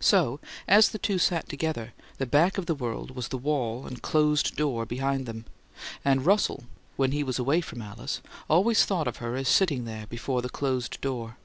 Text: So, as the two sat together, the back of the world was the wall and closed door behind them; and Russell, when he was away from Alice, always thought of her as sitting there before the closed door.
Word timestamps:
So, 0.00 0.40
as 0.66 0.88
the 0.88 0.98
two 0.98 1.20
sat 1.20 1.48
together, 1.48 1.92
the 2.18 2.26
back 2.26 2.58
of 2.58 2.66
the 2.66 2.74
world 2.74 3.12
was 3.12 3.28
the 3.28 3.38
wall 3.38 3.86
and 3.86 4.02
closed 4.02 4.56
door 4.56 4.84
behind 4.84 5.24
them; 5.24 5.44
and 6.04 6.26
Russell, 6.26 6.64
when 6.96 7.12
he 7.12 7.22
was 7.22 7.38
away 7.38 7.60
from 7.60 7.80
Alice, 7.80 8.20
always 8.50 8.84
thought 8.84 9.06
of 9.06 9.18
her 9.18 9.36
as 9.36 9.48
sitting 9.48 9.84
there 9.84 10.08
before 10.08 10.42
the 10.42 10.48
closed 10.48 11.00
door. 11.00 11.36